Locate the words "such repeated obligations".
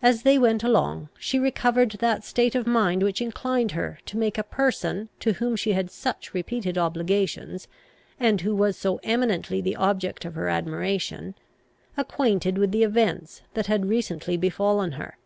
5.90-7.66